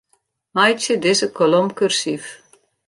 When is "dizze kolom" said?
1.03-1.67